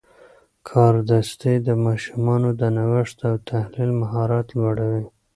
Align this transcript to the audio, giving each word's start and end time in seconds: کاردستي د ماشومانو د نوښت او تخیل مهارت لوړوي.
کاردستي 0.69 1.55
د 1.67 1.69
ماشومانو 1.85 2.49
د 2.59 2.61
نوښت 2.75 3.17
او 3.29 3.35
تخیل 3.49 3.91
مهارت 4.01 4.47
لوړوي. 4.59 5.05